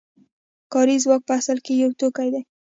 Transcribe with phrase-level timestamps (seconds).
[0.73, 2.41] کاري ځواک په اصل کې یو توکی دی